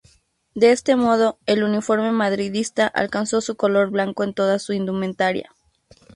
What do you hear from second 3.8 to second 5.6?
blanco en toda su indumentaria.